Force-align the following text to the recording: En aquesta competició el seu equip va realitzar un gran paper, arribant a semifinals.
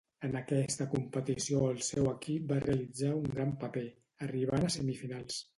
En 0.27 0.31
aquesta 0.37 0.87
competició 0.93 1.59
el 1.75 1.83
seu 1.89 2.09
equip 2.13 2.49
va 2.53 2.59
realitzar 2.65 3.13
un 3.21 3.31
gran 3.37 3.55
paper, 3.65 3.87
arribant 4.29 4.71
a 4.71 4.77
semifinals. 4.81 5.43